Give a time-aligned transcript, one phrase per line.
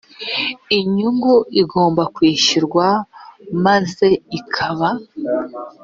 [0.77, 2.87] inyungu igomba kwishyurwa
[3.65, 4.07] maze
[4.39, 4.89] ikaba